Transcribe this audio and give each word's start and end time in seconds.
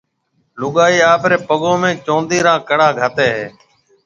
لوگائيَ 0.59 0.97
آپريَ 1.13 1.37
پگون 1.47 1.77
۾ 1.81 1.91
چوندِي 2.05 2.39
را 2.45 2.53
ڪڙا 2.69 2.89
گھاتيَ 2.99 3.27
ھيََََ 3.35 3.45